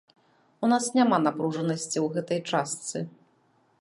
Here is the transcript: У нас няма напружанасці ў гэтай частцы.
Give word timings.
У 0.67 0.69
нас 0.71 0.85
няма 0.99 1.19
напружанасці 1.25 1.93
ў 2.05 2.19
гэтай 2.19 2.39
частцы. 2.53 2.97